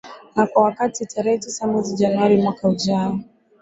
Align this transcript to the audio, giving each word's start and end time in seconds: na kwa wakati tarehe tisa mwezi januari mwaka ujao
na 0.35 0.47
kwa 0.47 0.63
wakati 0.63 1.05
tarehe 1.05 1.37
tisa 1.37 1.67
mwezi 1.67 1.95
januari 1.95 2.37
mwaka 2.41 2.69
ujao 2.69 3.19